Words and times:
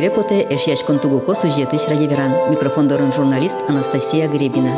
Эрепоте 0.00 0.46
эшяш 0.48 0.80
контугуко 0.80 1.34
сюжеты 1.34 1.76
Микрофон 1.76 2.32
Микрофондорын 2.50 3.12
журналист 3.12 3.58
Анастасия 3.68 4.28
Гребина. 4.28 4.70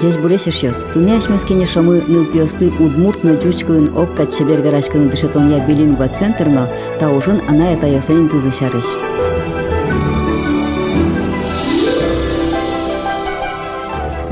Дядь 0.00 0.18
булеш 0.18 0.46
ешес. 0.46 0.86
Туняш 0.94 1.28
мескене 1.28 1.66
шамы 1.66 2.00
ныл 2.08 2.24
пиосты 2.24 2.70
удмурт 2.80 3.22
на 3.22 3.36
тючкылын 3.36 3.94
окка 3.94 4.24
чебер 4.24 4.62
верашкылын 4.62 5.10
дышетон 5.10 5.50
я 5.50 5.60
билингва 5.66 6.08
центрно, 6.08 6.70
таужын 6.98 7.42
она 7.48 7.74
это 7.74 7.86
ясенин 7.86 8.30
тызышарыш. 8.30 8.86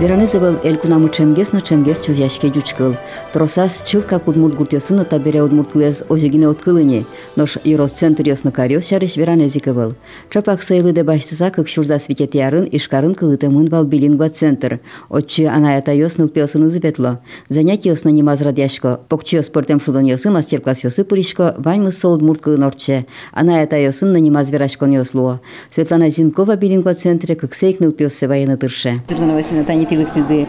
Шарыш. 0.02 0.12
Веранезе 0.12 0.40
был 0.40 0.58
эл 0.64 0.76
кунаму 0.76 1.08
чемгес 1.08 1.52
на 1.52 1.60
чемгес 1.60 2.02
чузяшке 2.02 2.52
жучкыл. 2.52 2.96
Тросас 3.32 3.82
чылка 3.84 4.18
кудмурт 4.18 4.54
гуртесына 4.54 5.04
табере 5.04 5.42
удмуртлез 5.42 6.04
ожегине 6.08 6.48
откылыне, 6.48 7.04
нош 7.36 7.58
ирос 7.64 7.92
центр 7.92 8.28
ёсна 8.28 8.52
карил 8.52 8.82
шариш 8.82 9.16
веранезике 9.16 9.72
был. 9.72 9.94
Чапак 10.30 10.62
сойлы 10.62 10.92
де 10.92 11.02
баштыса 11.02 11.50
как 11.50 11.68
шурда 11.68 11.98
светет 11.98 12.34
ярын 12.34 12.68
ишкарын 12.70 13.14
кылыты 13.14 13.48
мын 13.48 13.66
вал 13.66 13.84
билингва 13.84 14.28
центр. 14.28 14.80
Отчы 15.08 15.46
анаята 15.46 15.92
ёсныл 15.92 16.28
пёсыны 16.28 16.68
зыбетло. 16.68 17.20
Занятие 17.48 17.90
ёсна 17.90 18.10
немаз 18.10 18.42
радяшко. 18.42 19.00
Покчы 19.08 19.42
спортем 19.42 19.80
шудон 19.80 20.04
ёсы 20.04 20.30
мастер-класс 20.30 20.84
ёсы 20.84 21.04
пуришко, 21.04 21.54
ваньмы 21.58 21.92
со 21.92 22.08
удмурт 22.08 22.40
кылын 22.40 22.64
орче. 22.64 23.06
Анаята 23.32 23.76
ёсын 23.76 24.12
на 24.12 24.18
немаз 24.18 24.50
верашкон 24.50 24.90
ёслуо. 24.90 25.40
Светлана 25.70 26.10
Зинкова 26.10 26.56
билингва 26.56 26.94
центре 26.94 27.34
как 27.34 27.54
сейкныл 27.54 27.92
пёсы 27.92 28.28
военно 28.28 28.56
тырше. 28.56 29.00
Светлана 29.06 29.34
Васильевна, 29.34 29.64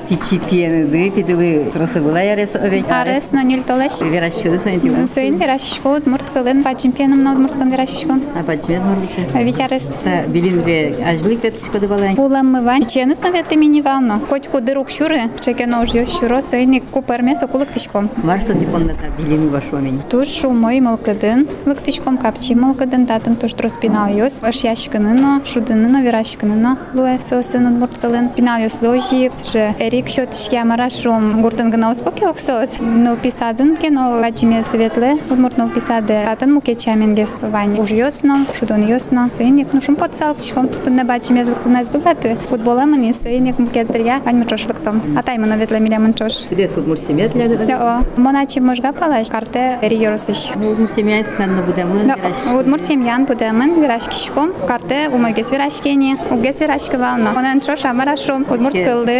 тичи 0.09 0.39
пьеныды, 0.39 1.11
пидылы 1.11 1.69
тросы 1.73 2.01
была 2.01 2.21
ярес 2.21 2.55
овень. 2.55 2.85
Арес 2.89 3.31
но 3.31 3.41
нил 3.41 3.63
толеш. 3.63 4.01
Верашчыды 4.01 4.59
соен 4.59 4.79
тилы. 4.81 5.07
Соин 5.07 5.37
верашишко, 5.37 5.87
удмурт 5.87 6.29
кылын, 6.29 6.63
па 6.63 6.73
чемпионым 6.75 7.23
на 7.23 7.33
удмурт 7.33 7.53
кылын 7.53 7.71
верашишко. 7.71 8.19
А 8.35 8.43
почему 8.43 8.83
морбиче? 8.83 9.27
Ведь 9.33 9.59
арес. 9.59 9.95
Та 10.03 10.23
билингве 10.27 10.95
ажбылык 11.05 11.43
веточко 11.43 11.79
дыбалай. 11.79 12.15
Улам 12.17 12.51
мы 12.51 12.63
вань. 12.63 12.85
Ченес 12.85 13.21
на 13.21 13.31
ветте 13.31 13.55
мини 13.55 13.81
вално. 13.81 14.19
Хоть 14.29 14.47
куды 14.47 14.73
рук 14.73 14.89
шуры, 14.89 15.21
чеке 15.39 15.67
нож 15.67 15.89
ё 15.93 16.05
шуро, 16.05 16.41
соин 16.41 16.81
купар 16.81 17.21
месо 17.21 17.47
кулык 17.47 17.71
тишком. 17.71 18.09
Марса 18.23 18.53
типонна 18.53 18.93
та 18.93 19.09
билингва 19.17 19.61
шомень. 19.69 20.01
Туш 20.09 20.27
шумой 20.27 20.79
мылкыдын, 20.79 21.47
лыктичком 21.65 22.17
капчи 22.17 22.55
мылкыдын, 22.55 23.05
татын 23.05 23.35
туш 23.35 23.53
трос 23.53 23.73
пинал 23.73 24.09
йос, 24.13 24.41
аш 24.41 24.63
яшкыныно, 24.63 25.41
шудыныно, 25.45 26.01
верашкыныно, 26.01 26.77
луэ 26.93 27.19
сосын 27.21 27.67
удмурт 27.67 27.97
кылын, 27.97 28.29
пинал 28.29 28.59
йос 28.61 28.79
ложик, 28.81 29.22
же 29.22 29.74
эрик 29.78 30.08
шот 30.08 30.34
шкямара 30.34 30.90
шум, 30.90 31.42
гуртын 31.42 31.70
гына 31.70 31.90
успоке 31.90 32.26
оксос. 32.26 32.78
Ныл 32.80 33.16
писадын 33.16 33.76
кено 33.76 34.20
вачиме 34.20 34.62
светле, 34.62 35.18
удмурт 35.30 35.56
ныл 35.56 35.68
писады, 35.68 36.14
атын 36.14 36.54
муке 36.54 36.74
чамингес 36.74 37.38
вань 37.40 37.78
уж 37.78 37.90
йосно, 37.90 38.46
шудон 38.52 38.86
йосно, 38.86 39.30
соиник 39.34 39.68
ну 39.72 39.80
шум 39.80 39.96
подсал 39.96 40.34
тишком, 40.34 40.68
тут 40.68 40.86
не 40.88 41.04
бачиме 41.04 41.44
злыктыназ 41.44 41.88
бігати, 41.92 42.36
футбола 42.50 42.84
мені, 42.84 43.12
соиник 43.12 43.58
муке 43.58 43.84
тря, 43.84 44.20
вань 44.24 44.38
ми 44.38 44.44
чошлыктом. 44.44 45.00
Атай 45.16 45.38
мано 45.38 45.56
ветле 45.56 45.80
миле 45.80 45.98
мын 45.98 46.14
чош. 46.14 46.46
Где 46.50 46.68
суд 46.68 46.86
мурсиметля? 46.86 47.48
Да, 47.66 48.02
о, 48.16 48.20
моначи 48.20 48.60
можга 48.60 48.92
палаш, 48.92 49.28
карте 49.30 49.78
ери 49.82 49.96
йоросыш. 49.96 50.50
Мурсимет 50.56 51.38
надо 51.38 51.62
буде 51.62 51.84
мын 51.84 52.06
Да, 52.08 52.58
удмурт 52.58 52.86
семьян 52.86 53.24
будемын 53.26 53.80
вирашкишком, 53.80 54.52
карте 54.66 55.08
умойгес 55.12 55.50
вирашкени, 55.50 56.16
угес 56.30 56.60
вирашки 56.60 56.96
вално. 56.96 57.30
Онан 57.30 57.60
чош 57.60 57.84
амарашом, 57.84 58.46
удмурт 58.50 58.74
кылды. 58.88 59.11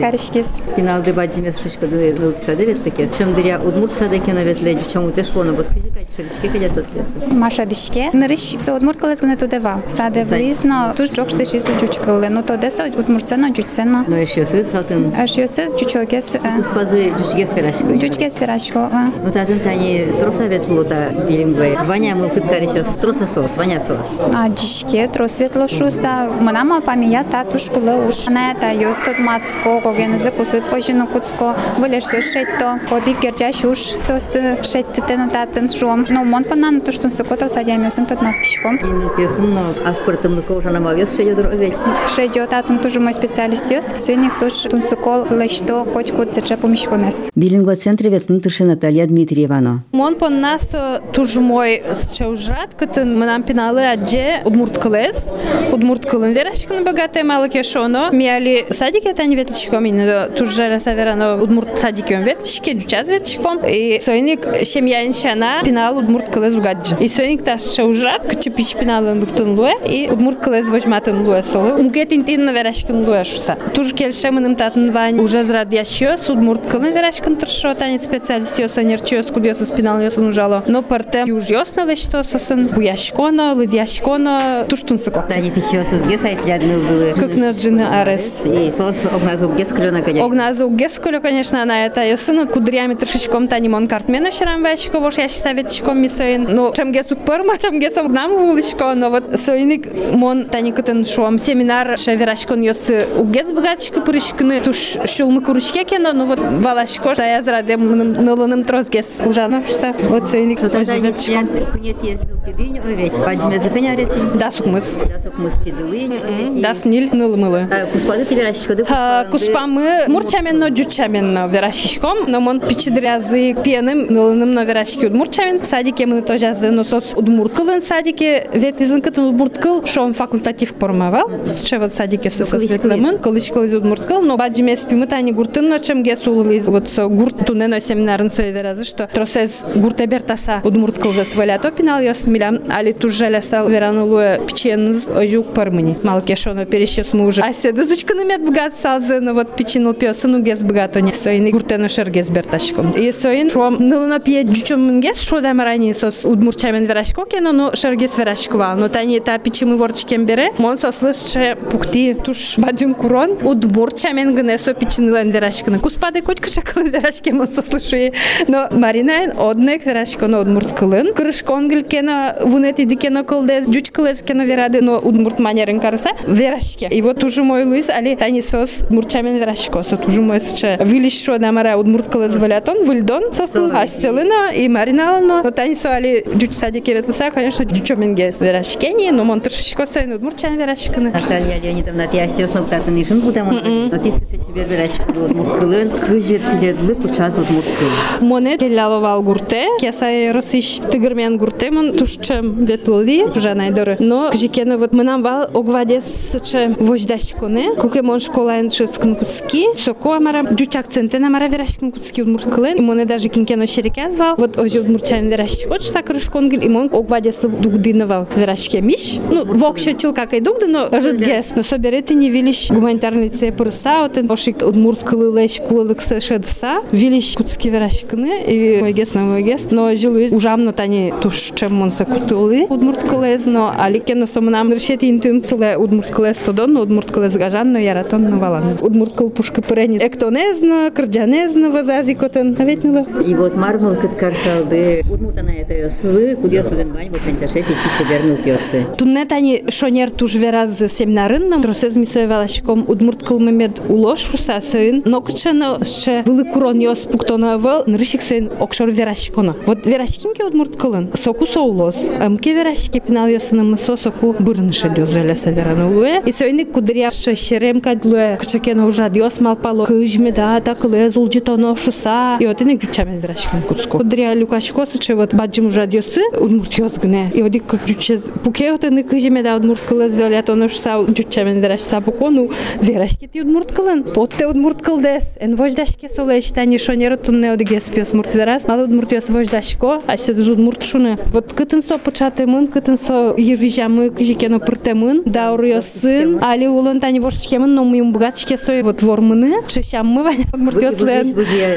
Каришкис. 0.00 0.60
Финалды 0.76 1.12
баджимес 1.12 1.58
шушкады 1.58 2.14
нылписады 2.18 2.64
ветлекес. 2.64 3.10
Чем 3.16 3.34
дыря 3.34 3.60
удмурт 3.60 3.92
садекена 3.92 4.44
ветле, 4.44 4.78
чому 4.92 5.10
тешлоно, 5.10 5.52
вот 5.52 5.66
кажи 5.66 5.90
кать 5.90 6.08
шелишке 6.16 6.48
кадя 6.48 6.68
тот 6.68 6.86
лес. 6.94 7.06
Маша 7.30 7.64
дишке, 7.64 8.10
ныриш 8.12 8.54
со 8.58 8.74
удмурт 8.74 8.98
кылез 8.98 9.20
гне 9.20 9.36
тудева. 9.36 9.82
Саде 9.88 10.24
влизно, 10.24 10.94
туш 10.96 11.10
джокш 11.10 11.32
деши 11.34 11.60
су 11.60 11.72
джучкылы, 11.76 12.28
но 12.28 12.42
то 12.42 12.56
деса 12.56 12.84
удмуртсено 12.86 13.48
джучсено. 13.48 14.04
Но 14.06 14.16
еще 14.16 14.44
сы 14.44 14.64
салтын. 14.64 15.12
Аш 15.18 15.32
йосез 15.32 15.74
джучогес, 15.74 16.36
Успазы 16.58 17.12
джучгес 17.18 17.54
верашко. 17.54 17.86
джучгес 17.94 18.40
вирашко. 18.40 18.90
Ну 19.24 19.30
татын 19.30 19.60
тани 19.60 20.06
троса 20.20 20.44
ветлота 20.44 21.12
билингве. 21.28 21.76
Ваня 21.86 22.14
мы 22.14 22.28
пыткали 22.28 22.66
сейчас 22.66 22.94
троса 22.96 23.26
сос, 23.26 23.56
ваня 23.56 23.80
сос. 23.80 24.16
А 24.34 24.48
дишке 24.48 25.08
тросветло 25.08 25.68
шуса. 25.68 26.28
Мына 26.40 26.62
памия 26.80 27.24
та 27.30 27.44
тушкулы 27.44 28.06
уж. 28.06 28.28
Она 28.28 28.41
йос 28.72 28.96
тот 29.04 29.18
мацко, 29.18 29.80
коген 29.80 30.18
закусы 30.18 30.60
пожину 30.62 31.06
куцко. 31.06 31.54
Вылеш 31.78 32.04
со 32.04 32.20
шетто. 32.20 32.80
Ходи 32.88 33.14
герджаш 33.20 33.64
уж 33.64 33.78
состы 33.78 34.58
шетте 34.62 35.02
но 35.16 35.28
татын 35.28 35.68
шум. 35.70 36.06
Но 36.08 36.24
мон 36.24 36.44
панан 36.44 36.80
то 36.80 36.92
что 36.92 37.10
се 37.10 37.24
котро 37.24 37.48
садям 37.48 37.84
йосен 37.84 38.06
тот 38.06 38.22
мацкишком. 38.22 38.76
И 38.76 38.84
ну 38.84 39.08
песын, 39.16 39.54
но 39.54 39.60
аспортом 39.88 40.36
на 40.36 40.42
кожа 40.42 40.70
намагес 40.70 41.14
ще 41.14 41.24
ядро 41.24 41.48
овеч. 41.48 41.74
Шедё 42.14 42.46
татун 42.46 42.78
тоже 42.78 43.00
мой 43.00 43.14
специалист 43.14 43.70
йос. 43.70 43.92
Сегодня 43.98 44.30
кто 44.30 44.48
ж 44.48 44.68
тун 44.70 44.82
сокол 44.82 45.26
лешто 45.30 45.84
кочку 45.84 46.24
тече 46.24 46.56
помишконес. 46.56 47.30
Билингва 47.34 47.76
центре 47.76 48.10
ветлын 48.10 48.40
тырше 48.40 48.64
Наталья 48.64 49.06
Дмитриевна. 49.06 49.82
Мон 49.92 50.14
по 50.16 50.28
нас 50.28 50.74
туж 51.12 51.36
мой 51.36 51.82
чаужрат, 52.16 52.74
кытын 52.78 53.18
мынам 53.18 53.42
пиналы 53.42 53.84
адже 53.84 54.40
удмурт 54.44 54.78
кылез, 54.78 55.28
удмурт 55.72 56.06
кылын 56.06 56.32
верашкын 56.32 56.84
богатая 56.84 57.24
мало 57.24 57.48
кешоно. 57.48 58.08
Миали 58.12 58.31
садик 58.70 59.04
это 59.06 59.24
не 59.26 59.36
ветличком, 59.36 59.84
и 59.84 60.28
туж 60.36 60.50
жара 60.50 60.78
саверано 60.78 61.42
удмурт 61.42 61.78
садиком 61.78 62.22
ветличке, 62.22 62.72
джучас 62.72 63.08
ветличком. 63.08 63.58
И 63.66 64.00
сойник 64.00 64.46
семья 64.64 65.06
иншана 65.06 65.60
пинал 65.64 65.98
удмурт 65.98 66.28
кылез 66.28 66.54
угаджи. 66.54 66.96
И 67.00 67.08
сойник 67.08 67.44
та 67.44 67.58
чаужрат, 67.58 68.26
кычы 68.26 68.50
пич 68.50 68.74
пиналын 68.74 69.20
дуктын 69.20 69.58
луэ, 69.58 69.72
и 69.88 70.08
удмурт 70.10 70.38
кылез 70.38 70.68
возьматын 70.68 71.26
луэ 71.26 71.42
солы. 71.42 71.82
Мугет 71.82 72.12
интин 72.12 72.44
на 72.44 72.50
верашкын 72.50 73.04
луэ 73.06 73.24
шуса. 73.24 73.56
Туж 73.74 73.92
келшемыным 73.92 74.56
татын 74.56 74.90
вань 74.92 75.18
уже 75.20 75.42
зрад 75.44 75.72
ящёс, 75.72 76.28
удмурт 76.28 76.66
кылын 76.66 76.92
верашкын 76.94 77.36
тыршо, 77.36 77.74
танец 77.74 78.04
специалист 78.04 78.58
ёса 78.58 78.82
нерчёс, 78.82 79.26
кудёса 79.30 79.64
спинал 79.64 80.00
ёсын 80.00 80.28
ужало. 80.28 80.62
Но 80.66 80.82
парте 80.82 81.24
юж 81.26 81.50
ёсна 81.50 81.84
лешто 81.84 82.22
сосын, 82.22 82.68
буяшконо, 82.68 83.54
лыдяшконо, 83.54 84.66
туштун 84.68 84.98
сыко. 84.98 85.24
Тани 85.28 85.50
пичёсыз 85.50 86.06
ге 86.06 86.18
сайтлядны 86.18 86.78
было. 86.78 87.12
Как 87.14 87.34
на 87.34 87.50
джина 87.50 88.00
арес. 88.00 88.21
И 88.44 88.72
сос 88.76 88.96
огназу 89.12 89.48
ге 89.48 89.64
скрёна 89.64 90.02
кадя. 90.02 90.24
Огназу 90.24 90.68
гесколю, 90.68 91.20
конечно, 91.20 91.62
она 91.62 91.86
это 91.86 92.00
ёсын, 92.02 92.46
кудрями 92.48 92.94
тыршичком 92.94 93.48
тани 93.48 93.68
мон 93.68 93.86
картмена 93.88 94.30
шрам 94.30 94.62
вачко, 94.62 95.00
вош 95.00 95.18
ящ 95.18 95.32
советчиком 95.32 96.00
мисоин. 96.00 96.46
Ну, 96.48 96.72
чем 96.74 96.92
гесу 96.92 97.16
пырма, 97.16 97.58
чем 97.58 97.80
гесу 97.80 98.02
нам 98.08 98.36
вуличко, 98.36 98.94
но 98.94 99.10
вот 99.10 99.40
соиник 99.40 99.86
мон 100.12 100.44
тани 100.44 100.72
кытын 100.72 101.04
шуам 101.04 101.38
семинар 101.38 101.96
шеверашкон 101.96 102.60
ёсы 102.60 103.06
угез 103.16 103.52
богатчика 103.52 104.00
пырышкны, 104.00 104.60
туш 104.60 104.96
шулмы 105.06 105.42
курушке 105.42 105.84
кено, 105.84 106.12
ну 106.12 106.26
вот 106.26 106.38
валашко, 106.38 107.14
да 107.16 107.26
я 107.26 107.42
зраде 107.42 107.76
нылыным 107.76 108.64
трозгес 108.64 109.20
ужано, 109.24 109.62
шса. 109.66 109.94
Вот 110.08 110.28
соиник 110.28 110.60
Ну 110.62 110.68
тогда 110.68 110.84
тоже 110.84 110.92
я 110.92 111.10
ветчиком. 111.10 111.48
кунет 111.72 112.02
ездил 112.02 112.36
пидынь 112.44 112.78
овеч. 112.78 113.12
Баджиме 113.12 113.58
запеня 113.58 113.96
ресин. 113.96 114.30
Да, 114.34 114.50
сукмыс. 114.50 114.98
Да 115.08 115.18
сок 115.18 115.38
мы 115.38 115.50
спидылынь 115.50 116.16
овеч. 116.16 116.62
Да, 116.62 116.74
сниль 116.74 117.08
нылмылы. 117.12 117.66
Куспады 117.92 118.11
кодыты 118.12 118.34
верашишкоды 118.34 118.84
куспамы 119.30 120.04
мурчаменно 120.08 120.74
жучаменно 120.74 121.46
верашишком 121.46 122.30
но 122.30 122.40
мон 122.40 122.60
пичидрязы 122.60 123.54
пеным 123.64 124.06
нылынымно 124.06 124.64
верашки 124.64 125.06
удмурчамин 125.06 125.64
садике 125.64 126.04
мы 126.06 126.20
тожазы 126.20 126.70
но 126.70 126.84
соц 126.84 127.14
удмурткылын 127.14 127.80
садике. 127.80 128.48
Вет 128.52 128.80
ветизынкытын 128.80 129.24
удмурткыл 129.24 129.86
шон 129.86 130.12
факультатив 130.12 130.74
пормавал, 130.74 131.30
с 131.30 131.62
чего 131.62 131.88
садике 131.88 132.28
сысысветлымын 132.28 133.18
кылычкыл 133.18 133.62
из 133.64 133.74
удмурткыл 133.74 134.20
но 134.20 134.36
баджимес 134.36 134.84
пимытани 134.84 135.32
гуртынно 135.32 135.78
чем 135.78 136.02
из 136.02 136.68
вот 136.68 136.88
со 136.88 137.06
гурт 137.06 137.46
тунено 137.46 137.80
семинарын 137.80 138.30
соеверазы 138.30 138.84
что 138.84 139.06
тросез 139.06 139.64
гуртебертаса 139.74 140.60
удмурткылзы 140.64 141.24
свалято 141.24 141.70
пинал 141.70 142.00
ёс 142.00 142.26
милям 142.26 142.60
али 142.70 142.92
тужалясал 142.92 143.68
веранулуя 143.68 144.38
пченыз 144.40 145.08
ожук 145.08 145.54
пармыни 145.54 145.96
малке 146.02 146.36
шоно 146.36 146.66
перещес 146.66 147.14
мы 147.14 147.26
уже. 147.26 147.42
Аседы 147.42 147.84
да 148.02 148.14
зучканы 148.14 148.24
мет 148.24 148.42
бгат 148.42 148.74
салзы, 148.74 149.20
но 149.20 149.34
вот 149.34 149.56
печенил 149.56 149.94
пёсыну 149.94 150.40
гес 150.40 150.62
бгато 150.62 151.00
не 151.00 151.12
соин 151.12 151.50
гуртено 151.50 151.88
шергес 151.88 152.30
берташком. 152.30 152.90
И 152.92 153.12
соин 153.12 153.50
шом 153.50 153.76
нылына 153.78 154.18
пие 154.20 154.42
джучом 154.42 154.80
мнгес 154.80 155.20
шо 155.20 155.40
да 155.40 155.54
марани 155.54 155.92
сос 155.92 156.24
удмурчамен 156.24 156.84
верашко 156.84 157.24
кено, 157.26 157.52
но 157.52 157.74
шергес 157.74 158.18
верашкова. 158.18 158.74
Но 158.78 158.88
тани 158.88 159.20
та 159.20 159.38
печимы 159.38 159.76
ворчкем 159.76 160.24
бере, 160.24 160.52
мон 160.58 160.76
сослышше 160.76 161.56
пукти 161.70 162.14
туш 162.14 162.58
баджин 162.58 162.94
курон 162.94 163.38
удмурчамен 163.42 164.34
гне 164.34 164.58
со 164.58 164.74
печенилен 164.74 165.30
верашканы. 165.30 165.78
Куспаде 165.78 166.22
котка 166.22 166.50
чакалын 166.50 166.90
верашке 166.90 167.32
мон 167.32 167.50
сослышуе. 167.50 168.12
Но 168.48 168.68
маринайн 168.70 169.32
однек 169.38 169.86
верашко 169.86 170.26
но 170.26 170.40
удмурткылын. 170.40 171.12
Кырышкон 171.14 171.68
гилкена 171.68 172.36
вунети 172.42 172.84
дикено 172.84 173.24
кылдес, 173.24 173.66
джучкылес 173.68 174.22
кено 174.22 174.44
верады, 174.44 174.80
но 174.80 174.98
удмурт 174.98 175.38
манерен 175.38 175.80
караса 175.80 176.10
верашке. 176.26 176.88
И 176.88 177.02
вот 177.02 177.22
уже 177.24 177.42
мой 177.42 177.64
Луис, 177.64 177.90
али 177.92 178.16
тани 178.16 178.42
сос 178.42 178.84
мурчамен 178.88 179.38
верашко. 179.38 179.82
Сот 179.82 180.06
уже 180.06 180.20
мой 180.22 180.40
сче 180.40 180.76
вилиш 180.80 181.22
шо 181.24 181.38
намара 181.38 181.76
удмурткылы 181.76 182.28
звалятон, 182.28 182.84
вильдон 182.84 183.32
сос 183.32 183.54
асселина 183.54 184.52
и 184.52 184.68
мариналано. 184.68 185.42
вот 185.42 185.58
они 185.58 185.74
сали 185.74 186.24
жуч 186.40 186.52
садике 186.52 186.94
ветлса, 186.94 187.30
конечно, 187.30 187.64
жучоменге 187.68 188.30
верашкени, 188.40 189.10
но 189.10 189.24
мон 189.24 189.40
трешко 189.40 189.86
сайны 189.86 190.16
удмурчан 190.16 190.56
верашканы. 190.56 191.10
Наталья 191.10 191.58
Леонидовна, 191.62 192.06
ти 192.06 192.18
асте 192.18 192.44
основтатын 192.44 193.00
ишин 193.00 193.20
будам. 193.20 193.48
Но 193.90 193.98
ти 193.98 194.10
сече 194.10 194.38
чебер 194.38 194.66
верашки 194.66 195.10
удмурт 195.10 195.58
кылын, 195.58 195.90
кыжы 195.90 196.38
тиледлы 196.38 196.94
кучас 196.94 197.38
удмурт 197.38 197.66
кыл. 197.78 198.26
Моне 198.26 198.58
келяловал 198.58 199.22
гурте, 199.22 199.66
кесай 199.80 200.32
росиш 200.32 200.80
тыгырмен 200.90 201.38
гурте, 201.38 201.70
мон 201.70 201.92
тушчем 201.92 202.64
ветлли, 202.64 203.24
уже 203.24 203.54
найдоры. 203.54 203.96
Но 204.00 204.30
кжикена 204.30 204.76
вот 204.78 204.92
мы 204.92 205.04
нам 205.04 205.22
вал 205.22 205.48
огвадес 205.52 206.36
че 206.44 206.74
вождашконе, 206.78 207.74
куке 207.82 208.00
мон 208.02 208.20
школа 208.20 208.60
эншискн 208.60 209.14
куцки, 209.14 209.66
соко 209.76 210.12
амара 210.14 210.46
жуч 210.56 210.76
акценте 210.76 211.18
на 211.18 211.28
мара 211.30 211.48
верашкин 211.48 211.90
куцки 211.90 212.20
удмурт 212.20 212.44
кылын. 212.44 212.76
И 212.78 212.80
моне 212.80 213.06
даже 213.06 213.28
кинкено 213.28 213.66
шерекязвал, 213.66 214.36
вот 214.36 214.56
ожи 214.56 214.80
удмурчан 214.80 215.28
верашки 215.28 215.66
хоч 215.66 215.82
сакрышконгил, 215.82 216.60
и 216.60 216.68
мон 216.68 216.88
огвадес 216.92 217.40
дугдиновал 217.40 218.28
верашке 218.36 218.80
миш. 218.80 219.18
Ну, 219.28 219.44
вокше 219.44 219.94
чилка 219.94 220.26
кай 220.26 220.40
дугды, 220.40 220.68
но 220.68 220.88
жут 221.00 221.16
гес. 221.16 221.54
Но 221.56 221.64
соберете 221.64 222.14
не 222.14 222.30
вилиш 222.30 222.70
гуманитарный 222.70 223.28
це 223.28 223.50
пырса, 223.50 224.04
отен. 224.04 224.30
Ошик 224.30 224.62
удмурт 224.62 225.02
кылылеш 225.02 225.58
кулылыксы 225.58 226.20
шедса, 226.20 226.82
вилиш 226.92 227.34
куцки 227.34 227.68
верашкыны, 227.68 228.44
и 228.46 228.78
мой 228.80 228.92
гес, 228.92 229.14
но 229.14 229.22
мой 229.22 229.42
гес. 229.42 229.68
Но 229.72 229.92
жилу 229.96 230.20
ужамно 230.36 230.72
тани 230.72 231.12
туш 231.20 231.50
чем 231.56 231.74
мон 231.74 231.90
сакутылы 231.90 232.66
удмурт 232.68 233.02
кылез, 233.02 233.46
но 233.46 233.74
аликено 233.76 234.28
сомнам. 234.28 234.72
Решети 234.72 235.06
интим 235.06 235.42
цыле 235.42 235.76
удмурт 235.76 236.12
кылез 236.12 236.36
тодон, 236.36 236.74
но 236.74 236.82
удмурт 236.82 237.10
кылез 237.10 237.36
гажан, 237.36 237.61
но 237.64 237.78
яратон 237.78 238.24
на 238.24 238.36
валан. 238.36 238.64
Удмурт 238.80 239.14
кыл 239.14 239.30
пушка 239.30 239.62
пырени 239.62 239.98
эктонезно, 239.98 240.90
кырджанезно 240.94 241.70
вазази 241.70 242.14
котен. 242.14 242.56
А 242.58 242.64
ведь 242.64 242.84
ну 242.84 243.06
И 243.26 243.34
вот 243.34 243.54
мармал 243.54 243.94
кыт 243.94 244.14
карсалды, 244.16 245.02
удмуртана 245.10 245.50
это 245.50 245.74
ёсы, 245.74 246.36
кудёсы 246.36 246.74
зенвань, 246.74 247.10
вот 247.10 247.20
антяше 247.26 247.62
ти 247.62 247.74
чебернул 247.98 248.38
ёсы. 248.44 248.86
Тунне 248.96 249.24
тани 249.26 249.64
шонер 249.68 250.10
туж 250.10 250.34
вераз 250.34 250.78
семинарынна, 250.78 251.62
тросез 251.62 251.96
мисой 251.96 252.26
велашком 252.26 252.84
удмурт 252.88 253.22
кылмемед 253.22 253.80
улош 253.88 254.32
уса 254.34 254.60
сөйн, 254.60 255.02
но 255.04 255.20
кычено 255.20 255.84
ше 255.84 256.22
вылыкурон 256.26 256.78
ёс 256.78 257.06
пуктона 257.06 257.56
вел, 257.56 257.84
нрышик 257.86 258.22
сөйн 258.22 258.50
окшор 258.60 258.90
верашкона. 258.90 259.56
Вот 259.66 259.86
верашкинке 259.86 260.44
удмурт 260.44 260.76
кылын, 260.76 261.10
соку 261.14 261.46
соулос, 261.46 262.10
мке 262.28 262.54
верашки 262.54 263.00
пинал 263.00 263.28
ёсына 263.28 263.62
мысо 263.64 263.96
соку 263.96 264.34
бырныша 264.38 264.88
дёс 264.88 265.10
желеса 265.10 265.50
веран 265.50 265.82
улуе, 265.82 266.22
и 266.24 266.32
сөйник 266.32 266.72
кудря 266.72 267.10
ше 267.10 267.34
черем 267.52 267.82
кадлы 267.82 268.38
кычакен 268.40 268.80
уже 268.80 269.10
диос 269.10 269.38
малпало 269.38 269.84
кыжме 269.84 270.32
да 270.32 270.58
так 270.60 270.82
лез 270.86 271.18
улжи 271.18 271.40
тоно 271.40 271.76
шуса 271.76 272.38
и 272.40 272.46
вот 272.46 272.62
ине 272.62 272.76
гючамен 272.76 273.20
врашкан 273.20 273.60
куцко. 273.60 274.02
Дря 274.02 274.32
лукашко 274.34 274.86
сыче 274.86 275.14
вот 275.14 275.34
баджим 275.34 275.66
уже 275.66 275.86
диосы 275.86 276.22
удмурт 276.40 276.72
йозгне. 276.72 277.30
И 277.34 277.42
вот 277.42 277.52
как 277.66 277.84
гючез 277.86 278.30
пуке 278.42 278.72
вот 278.72 278.86
ине 278.86 279.02
кыжме 279.02 279.42
да 279.42 279.54
удмурт 279.56 279.82
кылыз 279.86 280.16
веля 280.16 280.42
тоно 280.42 280.70
шуса 280.70 281.04
гючамен 281.06 281.60
врашса 281.60 282.00
букону 282.00 282.48
верашки 282.80 283.26
ти 283.26 283.42
удмурт 283.42 283.70
кылын 283.70 284.02
потте 284.02 284.46
удмурт 284.46 284.80
кылдес 284.80 285.36
эн 285.38 285.54
вождашке 285.54 286.08
соле 286.08 286.40
штани 286.40 286.78
шонер 286.78 287.18
тунне 287.18 287.52
одге 287.52 287.80
спес 287.80 288.14
мурт 288.14 288.34
верас. 288.34 288.66
Мал 288.66 288.80
удмурт 288.80 289.12
йос 289.12 289.28
вождашко 289.28 290.00
а 290.06 290.16
се 290.16 290.32
удмурт 290.32 290.84
шуны 290.84 291.18
вот 291.34 291.52
кытын 291.52 291.82
со 291.82 291.98
пычатемын 291.98 292.68
кытын 292.68 292.96
со 292.96 293.34
ервижамы 293.36 294.08
кыжекено 294.08 294.58
пыртемын 294.58 295.24
да 295.26 295.52
урыё 295.52 295.82
сын 295.82 296.38
али 296.42 296.66
улын 296.66 296.98
тани 296.98 297.20
вош 297.20 297.41
мын, 297.50 297.74
но 297.74 297.84
мы 297.84 298.02
богатшке 298.12 298.56
со 298.56 298.82
вот 298.82 299.02
вормыны, 299.02 299.62
чешам 299.68 300.06
мы 300.06 300.22
ваня 300.22 300.46
удмурт 300.52 300.82
ёслен. 300.82 301.34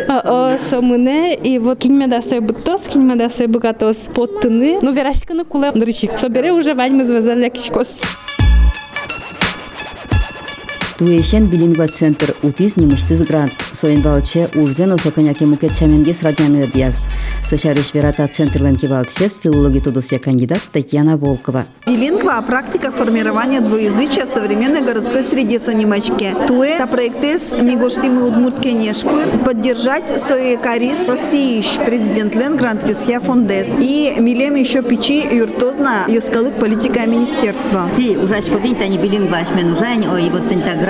О, 0.10 0.58
со 0.58 0.82
мыне, 0.82 1.36
и 1.36 1.60
вот 1.60 1.80
кинь 1.80 2.04
да 2.08 2.22
сой 2.22 2.40
бытос, 2.40 2.88
кинь 2.88 3.18
да 3.18 3.30
сой 3.30 3.48
богатос 3.48 4.10
поттыны, 4.14 4.80
ну 4.82 4.92
верашканы 4.92 5.46
куле 5.46 5.72
нрычик. 5.72 6.18
Собере 6.18 6.52
уже 6.52 6.74
вань 6.74 6.94
мы 6.94 7.06
звезали 7.06 7.50
кишкос. 7.50 8.02
Туешен 10.98 11.48
билингва 11.48 11.88
центр 11.90 12.34
утиз 12.42 12.78
немыштыз 12.78 13.24
грант. 13.24 13.52
Соинвалче 13.74 14.50
урзен 14.56 14.94
осоконяке 14.94 15.46
мукет 15.46 15.74
шаменгес 15.74 16.24
радяны 16.24 16.68
диас. 16.74 17.06
Сошариш 17.44 17.94
верата 17.94 18.26
центрлен 18.28 18.78
кивалтчес 18.78 19.40
филологи 19.44 19.80
тудусия 19.80 20.20
кандидат 20.20 20.62
Татьяна 20.72 21.18
Волкова. 21.18 21.66
Билингва– 21.86 22.42
практика 22.48 22.94
формирования 22.94 23.60
двуязычия 23.60 24.26
в 24.26 24.30
современной 24.30 24.84
городской 24.84 25.24
среде 25.24 25.60
Сонимачке. 25.60 26.34
Туэ 26.48 26.78
та 26.78 26.88
проектес 26.88 27.54
мигоштимы 27.60 28.26
удмуртке 28.26 28.72
нешпыр 28.72 29.28
поддержать 29.44 30.18
соекарис 30.18 31.10
Россииш 31.10 31.78
президент 31.86 32.36
Лен 32.36 32.56
Грант 32.56 32.88
Юсья 32.88 33.20
Фондес 33.20 33.76
и 33.82 34.14
милем 34.20 34.56
еще 34.56 34.82
печи 34.82 35.28
юртозна 35.30 36.06
яскалык 36.08 36.54
политика 36.54 37.06
министерства. 37.06 37.90
Ти 37.98 38.16
ужач 38.16 38.46
подин 38.46 38.76
тани 38.76 38.98
билингва 38.98 39.40
ашмен 39.40 39.74
ужань, 39.74 40.08
ой 40.08 40.30
вот 40.30 40.44
бере. 40.44 40.85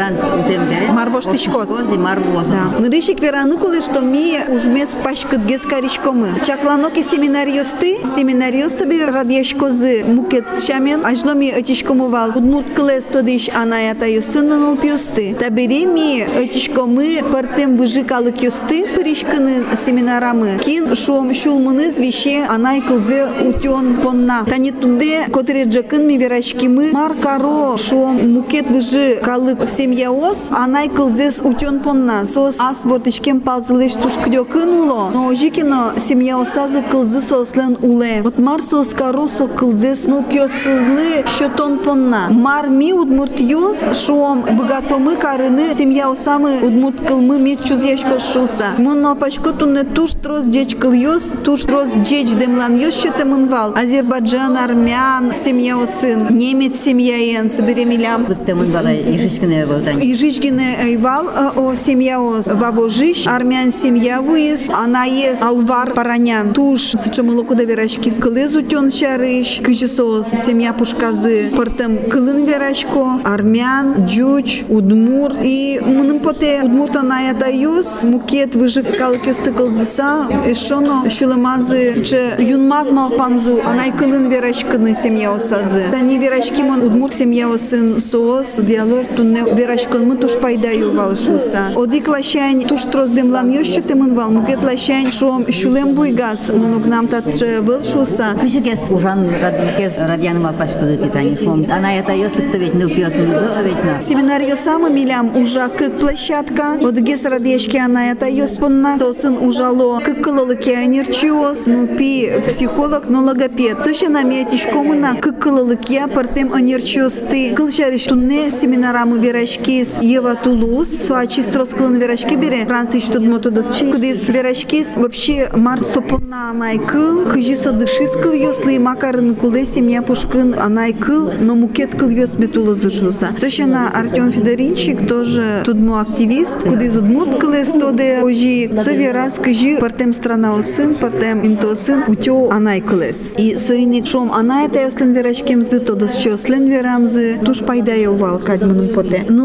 Марвош 0.92 1.24
тишкос. 1.24 1.68
Тишкози 1.68 1.98
марвоза. 1.98 2.54
Да. 2.72 2.78
Нырышик 2.78 3.20
вераны 3.20 3.56
коли, 3.56 3.80
что 3.80 4.00
ми 4.00 4.38
ужмес 4.48 4.96
пашкыт 5.02 5.44
гескаришкомы. 5.44 6.28
Чакланоки 6.46 7.02
семинариосты, 7.02 7.98
семинариосты 8.04 8.86
бир 8.86 9.12
радьяшкозы 9.12 10.04
мукет 10.04 10.58
шамен, 10.66 11.04
ажломи 11.04 11.50
отишкомувал. 11.50 12.30
Удмурт 12.30 12.72
клес 12.74 13.04
тодиш 13.04 13.48
анаята 13.54 14.06
юсыннанул 14.06 14.76
пьосты. 14.76 15.34
Табери 15.34 15.86
ми 15.86 16.22
отишкомы 16.22 17.22
партем 17.30 17.76
выжикалык 17.76 18.42
юсты 18.42 18.86
пришканы 18.96 19.64
семинарамы. 19.76 20.58
Кин 20.58 20.94
шум 20.96 21.34
шулмыны 21.34 21.90
звище 21.90 22.44
анай 22.48 22.80
кылзе 22.80 23.28
утен 23.40 24.00
понна. 24.02 24.44
Тани 24.48 24.70
туде 24.72 25.26
котре 25.32 25.64
джакын 25.64 26.06
ми 26.06 26.18
верашкимы 26.18 26.90
маркаро 26.92 27.76
шум 27.76 28.34
мукет 28.34 28.68
выжи 28.70 29.20
калык 29.22 29.68
семья 29.85 30.11
ос 30.11 30.51
анай 30.51 30.89
кылзес 30.89 31.41
утен 31.43 31.79
понна. 31.79 32.25
Сос 32.25 32.55
ас 32.59 32.85
вортишкем 32.85 33.39
палзылеш 33.39 33.93
тушкдё 33.93 34.43
кынуло. 34.43 35.11
Но 35.13 35.31
жикино 35.35 35.93
семья 35.99 36.39
осазы 36.41 36.81
кылзы 36.81 37.21
сослен 37.21 37.77
уле. 37.83 38.23
Вот 38.23 38.39
мар 38.39 38.63
сос 38.63 38.95
каро 38.95 39.27
со 39.27 39.45
кылзес 39.45 40.07
ныл 40.07 40.23
пьосылы 40.23 41.23
щотон 41.37 41.77
понна. 41.77 42.29
Мар 42.31 42.67
ми 42.69 42.93
удмурт 42.93 43.39
йос 43.39 43.77
шуом 43.93 44.43
богатомы 44.57 45.17
карыны 45.17 45.75
семья 45.75 46.09
осамы 46.09 46.61
удмурт 46.63 47.01
кылмы 47.07 47.37
ми 47.37 47.55
чузяшко 47.55 48.17
шуса. 48.17 48.69
Мон 48.79 49.03
малпачко 49.03 49.51
тунне 49.51 49.83
туш 49.83 50.13
трос 50.13 50.45
деч 50.45 50.75
кыл 50.75 50.93
йос, 50.93 51.33
туш 51.43 51.61
трос 51.61 51.89
деч 52.09 52.31
демлан 52.31 52.75
йос 52.75 52.95
щоте 52.95 53.23
мынвал. 53.23 53.75
Азербайджан, 53.75 54.57
армян, 54.57 55.31
семья 55.31 55.77
осын, 55.77 56.35
немец 56.35 56.73
семья 56.73 57.17
ен, 57.17 57.51
собере 57.51 57.85
милям. 57.85 58.25
Тымын 58.47 58.71
бала 58.71 58.91
ишишкіне 58.91 59.67
болтань. 59.75 59.99
Ижичгине 60.01 60.77
Айвал 60.81 61.27
э, 61.27 61.51
о 61.55 61.75
семья 61.75 62.19
о 62.19 62.41
Вавожиш, 62.45 63.27
армян 63.27 63.71
семья 63.71 64.21
вуис, 64.21 64.69
она 64.69 65.03
есть 65.05 65.41
Алвар 65.41 65.93
Паранян. 65.93 66.53
Туш 66.53 66.91
сычамылоку 66.91 67.55
да 67.55 67.63
верашки 67.63 68.09
с 68.09 68.17
кылызу 68.17 68.61
тен 68.61 68.89
шарыш, 68.89 69.61
кыжисос 69.63 70.29
семья 70.29 70.73
пушказы, 70.73 71.51
пыртым 71.55 72.09
кылын 72.09 72.45
верашко, 72.45 73.21
армян, 73.23 74.05
джуч, 74.05 74.63
удмур 74.69 75.33
и 75.43 75.81
мыным 75.85 76.19
поте 76.19 76.61
удмурта 76.63 77.01
наята 77.01 77.49
юс, 77.49 78.03
мукет 78.03 78.55
выжик 78.55 78.97
калыкёсты 78.97 79.51
кылзыса, 79.51 80.27
эшоно 80.45 81.09
шуламазы, 81.09 82.03
че 82.03 82.35
юнмаз 82.39 82.91
малпанзы, 82.91 83.61
анай 83.61 83.91
кылын 83.91 84.29
верашкыны 84.29 84.95
семья 84.95 85.33
осазы. 85.33 85.83
Тани 85.91 86.17
верашки 86.17 86.61
мон 86.61 86.81
удмур 86.81 87.11
семья 87.11 87.49
осын 87.49 87.99
соос, 87.99 88.57
диалог 88.57 89.07
тунне 89.15 89.43
верашкын 89.65 90.05
мы 90.05 90.15
туш 90.15 90.33
пайдаю 90.37 90.91
валшуса. 90.93 91.73
Одик 91.75 92.07
лашань 92.07 92.61
туш 92.61 92.83
трос 92.91 93.09
демлан 93.09 93.49
ёще 93.49 93.81
темын 93.81 94.13
вал, 94.13 94.29
мукет 94.29 94.63
лашань 94.63 95.11
шом 95.11 95.51
шулем 95.51 95.95
буйгас, 95.95 96.49
монук 96.49 96.85
нам 96.85 97.07
татче 97.07 97.61
вылшуса. 97.61 98.27
Кышыкес 98.39 98.81
ужан 98.91 99.27
радикес 99.27 99.97
радяным 99.97 100.45
алпашкызы 100.45 100.97
титани 100.97 101.35
фом. 101.35 101.65
Она 101.77 101.95
это 101.95 102.11
ёслыкты 102.13 102.57
ведь 102.59 102.75
ныл 102.75 102.89
пьосын 102.89 103.25
зо 103.25 103.61
ведь 103.63 103.83
на. 103.83 104.01
Семинарию 104.01 104.55
самы 104.55 104.91
милям 104.91 105.35
ужа 105.35 105.67
как 105.75 105.99
площадка. 105.99 106.77
Вот 106.79 106.95
гес 106.95 107.23
радешки 107.25 107.77
она 107.77 108.11
это 108.11 108.27
ёспонна. 108.27 108.99
Тосын 108.99 109.37
ужало 109.37 109.99
как 110.01 110.21
кылылыки 110.21 110.69
анерчиос. 110.69 111.65
Ну 111.65 111.87
пи 111.87 112.31
психолог, 112.47 113.09
но 113.09 113.23
логопед. 113.23 113.81
Суща 113.81 114.09
наметиш 114.09 114.67
комына 114.71 115.15
как 115.19 115.39
кылылыки 115.39 116.03
партем 116.13 116.53
анерчиос 116.53 117.25
ты. 117.31 117.55
Кылшариш 117.55 118.03
тунне 118.03 118.51
семинарамы 118.51 119.17
вераш 119.17 119.54
верашкис 119.54 119.98
Ева 120.02 120.34
Тулус, 120.34 120.88
суачи 121.06 121.42
строскалын 121.42 121.98
верашки 121.98 122.34
бере, 122.34 122.66
Франция 122.66 123.00
что 123.00 123.20
мотодасчи, 123.20 123.90
кудис 123.90 124.28
верашкис 124.28 124.96
вообще 124.96 125.48
март 125.54 125.86
сопона 125.86 126.50
анайкыл, 126.50 127.26
кыжи 127.26 127.56
содышискыл 127.56 128.32
ёслы, 128.32 128.78
макарын 128.80 129.36
куле 129.36 129.64
семья 129.64 130.02
пушкын 130.02 130.54
анайкыл, 130.58 131.32
но 131.40 131.54
мукет 131.54 131.94
кыл 131.94 132.08
ёс 132.08 132.38
метула 132.38 132.74
зашуса. 132.74 133.28
Сощена 133.38 133.90
Артем 133.94 134.32
Федоринчик 134.32 135.06
тоже 135.06 135.62
тудмо 135.64 136.00
активист, 136.00 136.62
кудис 136.64 136.96
удмурт 136.96 137.38
кылес 137.38 137.70
тоде 137.70 138.20
ожи, 138.22 138.70
сове 138.84 139.12
раз 139.12 139.38
кыжи 139.38 139.78
партем 139.78 140.12
страна 140.12 140.60
сын, 140.62 140.94
партем 140.94 141.42
инто 141.46 141.76
сын, 141.76 142.02
утё 142.08 142.50
анайкылес. 142.50 143.32
И 143.38 143.56
соиник 143.56 144.06
шом 144.06 144.32
анайта 144.32 144.80
ёслен 144.86 145.12
верашкемзы, 145.12 145.78
тодос 145.78 146.16
чёслен 146.16 146.68
верамзы, 146.68 147.38
туш 147.44 147.60
пайдая 147.60 148.08
увал 148.10 148.38
кадманын 148.40 148.88
поте. 148.88 149.20
Нылпёс 149.28 149.43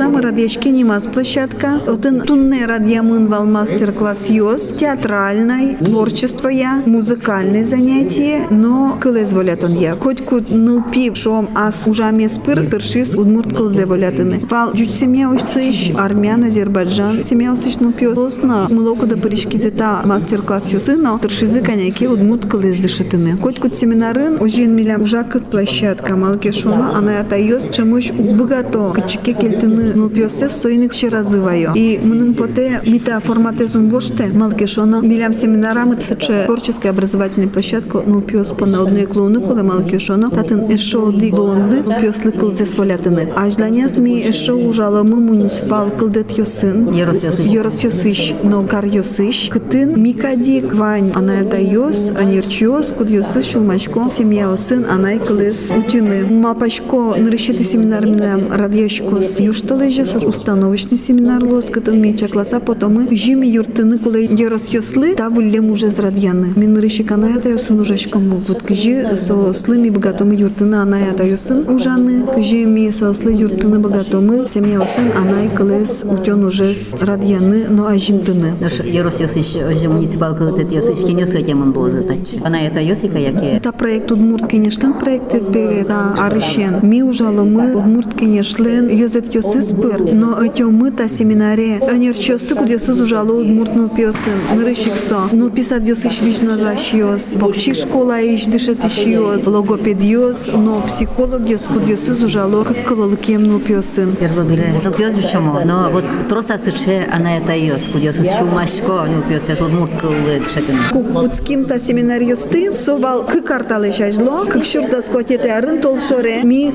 самы 0.00 0.22
радьяшки 0.22 0.68
немаз 0.68 1.06
площадка, 1.06 1.80
отын 1.86 2.20
тунне 2.20 2.66
радьямын 2.66 3.26
вал 3.26 3.44
мастер-класс 3.44 4.30
ёс, 4.30 4.72
театральной, 4.72 5.76
творчество 5.76 6.48
я, 6.48 6.82
музыкальные 6.86 7.64
занятия, 7.64 8.46
но 8.50 8.98
кылез 9.00 9.32
волят 9.32 9.64
он 9.64 9.72
я. 9.72 9.96
Хоть 9.96 10.24
кут 10.24 10.50
нылпи 10.50 11.12
шом 11.14 11.50
ас 11.54 11.86
ужаме 11.86 12.28
спыр, 12.28 12.66
тыршис 12.68 13.14
удмурт 13.14 13.54
кылзе 13.54 13.86
волятыны. 13.86 14.40
Вал 14.50 14.70
жуч 14.74 14.90
семья 14.90 15.30
усыш, 15.30 15.92
армян, 15.96 16.44
Азербайджан, 16.44 17.22
семья 17.22 17.52
усыш 17.52 17.76
нылпи 17.80 18.06
лосна, 18.06 18.68
мылоку 18.70 19.06
да 19.06 19.16
пыришки 19.16 19.56
зета 19.56 20.02
мастер-класс 20.04 20.72
ёсы, 20.72 20.96
но 20.96 21.18
тыршизы 21.18 21.60
коняки 21.60 22.06
удмурт 22.06 22.46
кылез 22.46 22.78
дышатыны. 22.78 23.36
Хоть 23.36 23.58
кут 23.58 23.76
семинарын 23.76 24.40
ужин 24.40 24.74
милям 24.74 25.02
ужакых 25.02 25.44
площадка, 25.44 26.16
малке 26.16 26.52
шуна, 26.52 26.96
она 26.96 27.20
ёс, 27.36 27.70
чемуш 27.70 28.12
богато, 28.12 28.49
кычыке 28.50 29.32
келтыны 29.32 29.94
нылпиосе 29.94 30.48
сойник 30.48 30.92
ще 30.92 31.08
разываю. 31.08 31.72
И 31.74 32.00
мынын 32.02 32.34
поте 32.34 32.80
мита 32.86 33.20
формате 33.20 33.66
зумвоште, 33.66 34.26
малке 34.26 34.66
шона, 34.66 35.00
милям 35.02 35.32
семинарам 35.32 35.98
сыче 36.00 36.44
творческая 36.46 36.90
образовательная 36.90 37.48
площадка 37.48 38.02
нылпиос 38.04 38.52
по 38.52 38.66
на 38.66 38.82
одной 38.82 39.06
клоуны, 39.06 39.40
коли 39.40 39.62
малке 39.62 39.98
шона, 39.98 40.30
татын 40.30 40.74
эшо 40.74 41.12
ди 41.12 41.30
клоунды, 41.30 41.82
нылпиослы 41.82 42.32
кылзе 42.32 42.66
свалятыны. 42.66 43.28
А 43.36 43.50
жданяс 43.50 43.96
ми 43.96 44.20
эшо 44.28 44.54
ужала 44.54 45.02
мы 45.02 45.16
муниципал 45.20 45.90
кылдет 45.90 46.30
ёсын, 46.32 46.92
Йорос 46.92 47.84
Йосыч, 47.84 48.34
но 48.42 48.64
кар 48.64 48.84
Йосыч, 48.84 49.50
кытын 49.50 50.00
микади 50.00 50.60
квань, 50.60 51.12
она 51.14 51.40
это 51.40 51.58
ёс, 51.60 52.10
анирчиос, 52.16 52.92
куд 52.96 53.10
Йосыч, 53.10 53.52
шулмачко, 53.52 54.08
семья 54.10 54.50
осын, 54.50 54.86
анай 54.88 55.18
кылыс. 55.18 55.70
Утины. 55.70 56.24
Малпачко 56.24 57.14
нарышеты 57.16 57.62
семинар 57.64 58.06
милям 58.06 58.29
радьяшкос 58.36 59.40
юшталыжа 59.40 60.04
со 60.04 60.26
установочный 60.26 60.98
семинар 60.98 61.42
лос, 61.44 61.66
кытын 61.66 62.00
меча 62.00 62.28
класса, 62.28 62.60
потом 62.60 62.94
мы 62.94 63.16
жими 63.16 63.46
юртыны 63.46 63.98
кулай 63.98 64.26
Йорос 64.26 64.68
Йослы, 64.68 65.14
та 65.14 65.28
вулем 65.28 65.70
уже 65.70 65.90
зрадьяны. 65.90 66.52
Мин 66.56 66.74
нарыши 66.74 67.04
канай 67.04 67.36
это 67.36 67.48
ёсын 67.48 67.80
ужачком 67.80 68.22
вот 68.22 68.62
кыжи 68.62 69.16
со 69.16 69.52
слыми 69.52 69.90
богатомы 69.90 70.34
юртыны, 70.34 70.76
анай 70.76 71.04
это 71.10 71.24
ёсын 71.24 71.68
ужаны, 71.68 72.26
кыжи 72.26 72.64
ми 72.64 72.90
со 72.90 73.12
слы 73.12 73.32
юртыны 73.32 73.78
богатомы, 73.78 74.46
семья 74.46 74.80
осын, 74.80 75.10
анай 75.16 75.48
кылыс 75.48 76.04
утен 76.04 76.44
уже 76.44 76.74
радьяны, 77.00 77.66
но 77.68 77.86
ажинтыны. 77.86 78.54
Наш 78.60 78.80
Йорос 78.80 79.20
Йосыч, 79.20 79.56
ожи 79.56 79.88
муниципал 79.88 80.36
кылытет 80.36 80.72
Йосыч, 80.72 80.98
кенёсы 81.06 81.42
темын 81.42 81.72
болзы 81.72 82.02
тачы. 82.04 82.40
Она 82.44 82.62
это 82.62 82.80
Йосика 82.80 83.18
яке. 83.18 83.56
Это 83.56 83.72
проект 83.72 84.12
Удмурт 84.12 84.50
конечно 84.50 84.92
проект 84.92 85.34
избери 85.34 85.84
да 85.88 86.14
арышен. 86.18 86.80
Ми 86.82 87.02
ужало 87.02 87.44
мы 87.44 87.76
Удмурт 87.76 88.14
конечно 88.20 88.68
йозет 88.68 89.34
йосыз 89.34 89.72
пыр, 89.72 90.00
но 90.12 90.42
эти 90.42 90.64
та 90.90 91.08
семинаре. 91.08 91.80
Анер 91.90 92.14
чосты 92.14 92.54
куд 92.54 92.68
йосыз 92.68 93.00
ужало 93.00 93.32
Удмурт 93.32 93.74
нул 93.74 93.88
пиосын. 93.88 94.38
Нырышик 94.54 94.96
со. 94.96 95.28
Нул 95.32 95.50
писать 95.50 95.84
йосыш 95.84 96.20
вишно 96.20 96.56
лаш 96.58 96.92
йос. 96.92 97.34
Бокчи 97.36 97.74
школа 97.74 98.20
иш 98.20 98.44
дышет 98.44 98.84
иш 98.84 98.98
йос. 98.98 99.46
Логопед 99.46 100.02
йос, 100.02 100.50
но 100.52 100.82
психолог 100.82 101.48
йос 101.48 101.62
куд 101.62 101.86
йосыз 101.86 102.22
ужало 102.22 102.64
как 102.64 102.84
калалыкем 102.84 103.42
нул 103.42 103.60
пиосын. 103.60 104.14
Первый 104.16 104.44
говоря, 104.44 104.64
ну 104.84 104.90
пьёс 104.92 105.14
чому, 105.30 105.60
но 105.64 105.90
вот 105.90 106.04
троса 106.28 106.58
сыче, 106.58 107.08
она 107.12 107.38
это 107.38 107.56
йос, 107.56 107.88
кудёс 107.92 108.16
чулмашко, 108.16 109.06
ну 109.12 109.22
пьёс, 109.28 109.48
я 109.48 109.56
тут 109.56 109.72
мурт 109.72 109.92
кылы 110.00 110.40
дышатыны. 110.40 110.78
Куцким 110.92 111.64
та 111.64 111.78
семинар 111.78 112.22
йосты, 112.22 112.74
совал 112.74 113.24
кы 113.24 113.40
карталы 113.40 113.92
шажло, 113.92 114.44
кык 114.44 114.64
шурта 114.64 115.00
скотете 115.02 115.50
арын 115.52 115.80
тол 115.80 115.98
шоре, 115.98 116.42
ми 116.42 116.72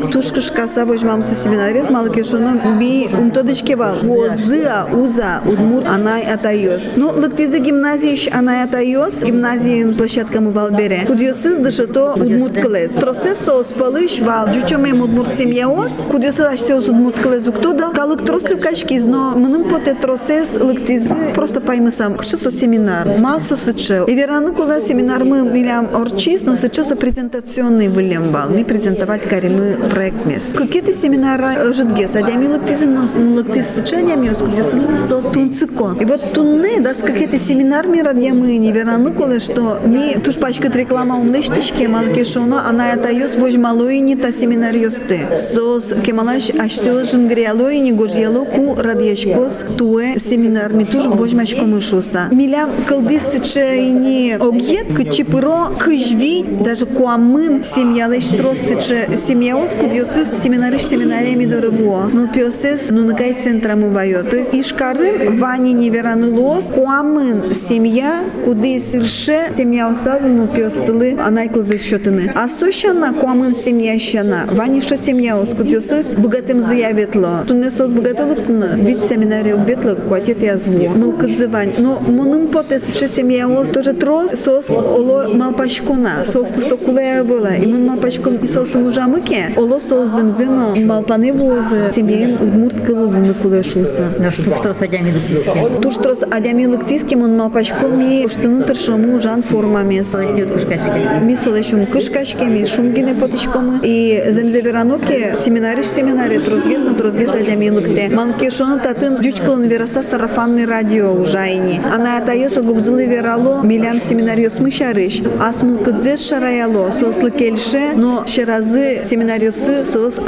тушкыш 1.35 1.45
каса 1.45 1.45
вожмам 1.45 1.45
со 1.45 1.45
семинарез, 1.45 1.89
малыке 1.89 2.23
шоно, 2.23 2.61
ми 2.79 3.09
умтодычке 3.11 3.75
бал, 3.75 3.95
озыа, 3.95 4.87
уза, 4.93 5.41
удмур, 5.45 5.83
анай 5.87 6.23
атайос. 6.23 6.93
Ну, 6.95 7.09
лыктызе 7.09 7.59
гимназияш 7.59 8.27
анай 8.33 8.63
атайос, 8.63 9.23
гимназиин 9.23 9.95
площадка 9.95 10.41
мы 10.41 10.51
вал 10.51 10.69
бере. 10.71 11.05
Кудьосыз 11.05 11.59
дышато 11.59 12.13
удмурт 12.13 12.59
кылез. 12.59 12.93
Тросес 12.93 13.39
соус 13.39 13.73
палыш 13.73 14.19
вал, 14.19 14.53
жучоме 14.53 14.93
удмурт 14.93 15.33
семьяос, 15.33 16.05
кудьосыз 16.09 16.45
ашсеос 16.45 16.87
удмурт 16.87 17.19
кылез 17.19 17.47
уктода, 17.47 17.91
калык 17.93 18.25
трослю 18.25 18.57
качкиз, 18.57 19.05
но 19.05 19.33
мыным 19.35 19.69
поте 19.69 19.93
тросес 19.93 20.55
лыктызе 20.55 21.33
просто 21.35 21.61
паймысам, 21.61 22.17
кшысо 22.17 22.51
семинар, 22.51 23.07
массу 23.19 23.55
сыче. 23.55 24.03
И 24.07 24.15
вераны 24.15 24.51
куда 24.53 24.79
семинар 24.79 25.23
мы 25.23 25.41
милям 25.43 25.89
орчиз, 25.95 26.43
но 26.43 26.55
сычеса 26.55 26.95
презентационный 26.95 27.89
вылем 27.89 28.31
бал, 28.31 28.49
ми 28.49 28.63
презентовать 28.63 29.27
кари 29.27 29.49
мы 29.49 29.89
проект 29.89 30.25
мес. 30.25 30.53
Какие-то 30.55 30.93
семинары 30.93 31.24
жидге, 31.73 32.07
садями 32.07 32.47
лыктызы, 32.47 32.85
но 32.85 33.01
лыктыз 33.35 33.67
сыче, 33.75 34.01
дями 34.03 34.29
оскудес 34.29 34.71
со 35.07 35.21
тунцикон. 35.21 35.97
И 35.99 36.05
вот 36.05 36.21
тунне, 36.33 36.79
да, 36.79 36.93
с 36.93 36.97
какие-то 36.97 37.39
семинар 37.39 37.87
ми 37.87 38.01
радья 38.01 38.33
мы 38.33 38.57
не 38.57 38.71
вераны 38.71 39.11
колы, 39.11 39.39
что 39.39 39.79
ми 39.85 40.15
туш 40.23 40.37
пачка 40.37 40.69
реклама 40.69 41.17
умлештишке, 41.19 41.87
малке 41.87 42.23
шоно, 42.23 42.67
она 42.67 42.93
это 42.93 43.11
йос 43.11 43.35
вож 43.35 43.55
малой 43.55 43.99
не 43.99 44.15
та 44.15 44.31
семинар 44.31 44.75
йосты. 44.75 45.27
Сос 45.33 45.93
кемалаш 46.05 46.51
аштё 46.51 47.03
жингриалой 47.03 47.79
не 47.79 47.91
гожьяло 47.91 48.45
ку 48.45 48.75
радьяшкос 48.75 49.65
туе 49.77 50.19
семинар 50.19 50.73
ми 50.73 50.85
туш 50.85 51.05
вож 51.05 51.33
мачко 51.33 51.65
мышуса. 51.65 52.27
Милям 52.31 52.69
кылды 52.87 53.19
сыче 53.19 53.87
и 53.87 53.91
не 53.91 54.37
огет, 54.39 54.93
кычипыро, 54.95 55.75
кыжви, 55.79 56.45
даже 56.63 56.85
куамын 56.85 57.63
семья 57.63 58.07
лещ 58.07 58.27
трос 58.27 58.59
сыче 58.59 59.17
семья 59.17 59.57
оскуд 59.57 59.93
йосыс 59.93 60.41
семинарыш 60.41 60.83
семинариями 60.83 61.14
дорого. 61.45 62.09
Ну 62.11 62.27
пиосес, 62.27 62.89
ну 62.89 63.03
нагай 63.05 63.33
центра 63.33 63.75
мы 63.75 63.89
вайо. 63.89 64.23
То 64.23 64.35
есть 64.35 64.53
ишкарын 64.53 65.39
вани 65.39 65.73
невераны 65.73 66.29
лос, 66.29 66.71
куамын 66.73 67.53
семья, 67.55 68.23
куды 68.43 68.79
сырше 68.79 69.47
семья 69.49 69.87
осазан, 69.87 70.37
ну 70.37 70.47
пиосылы, 70.47 71.17
анайкл 71.19 71.61
за 71.61 71.77
счетыны. 71.77 72.31
А 72.35 72.47
сощана 72.47 73.13
куамын 73.13 73.55
семья 73.55 73.97
щана, 73.99 74.47
вани 74.51 74.81
что 74.81 74.97
семья 74.97 75.39
оскуд 75.39 75.67
йосыс, 75.67 76.15
богатым 76.15 76.59
заявитло. 76.61 77.43
Тунне 77.47 77.71
сос 77.71 77.93
богатылык, 77.93 78.47
вид 78.47 79.03
семинария 79.03 79.55
ветло, 79.55 79.95
куатет 79.95 80.41
я 80.41 80.57
зву. 80.57 80.89
Мылкадзывань. 80.89 81.73
Но 81.77 81.99
мунын 81.99 82.47
потес 82.47 82.83
сыче 82.83 83.07
семья 83.07 83.47
ос, 83.47 83.69
тоже 83.69 83.93
трос, 83.93 84.31
сос 84.31 84.69
оло 84.69 85.29
малпашкона, 85.33 86.25
сос 86.25 86.49
ты 86.49 86.61
сокулея 86.61 87.23
была. 87.23 87.55
И 87.55 87.65
мун 87.65 87.85
малпашкон 87.85 88.37
и 88.37 88.47
сос 88.47 88.75
мужамыке, 88.75 89.51
оло 89.55 89.79
сос 89.79 90.11
земзино, 90.11 90.75
малпаны 91.05 91.33
возы, 91.33 91.91
семьяин 91.93 92.35
удмурт 92.35 92.81
кылулыны 92.81 93.33
кулешуса. 93.35 94.09
Наш 94.17 94.35
туш 94.35 94.55
троса 94.61 94.87
дями 94.87 95.11
дыктиске. 95.11 95.81
Туш 95.81 95.95
трос 95.97 96.23
адями 96.23 96.65
лыктиски 96.65 97.13
мун 97.15 97.37
малпашко 97.37 97.87
ми 97.87 98.27
штыны 98.27 98.63
тыршаму 98.63 99.19
жан 99.19 99.43
кушкашки. 99.43 101.23
Ми 101.23 101.35
солешум 101.35 101.85
кышкашке, 101.85 102.45
ми 102.45 102.65
шумгине 102.65 103.13
потичкомы. 103.13 103.79
И 103.83 104.23
земзевераноке 104.29 105.35
семинариш 105.35 105.85
семинаре 105.85 106.39
трозгес, 106.39 106.81
но 106.81 106.93
трозгес 106.95 107.35
адями 107.35 107.69
лыкте. 107.69 108.09
Манке 108.09 108.49
шоны 108.49 108.79
татын 108.79 109.21
дючкалын 109.21 109.67
вераса 109.67 110.01
сарафанный 110.01 110.65
радио 110.65 111.11
ужайни. 111.13 111.79
Она 111.93 112.17
атайосо 112.17 112.61
гугзылы 112.61 113.05
верало, 113.05 113.61
милям 113.61 114.01
семинариос 114.01 114.59
мышарыш. 114.59 115.21
Асмыл 115.39 115.77
кыдзес 115.77 116.27
шараяло, 116.27 116.89
сослы 116.89 117.29
кельше, 117.29 117.93
но 117.95 118.25
шеразы 118.25 119.05
семинариосы 119.05 119.85
сос 119.85 120.19